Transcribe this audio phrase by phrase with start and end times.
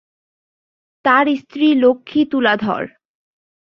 [1.05, 2.83] তার স্ত্রী লক্ষ্মী তুলাধর।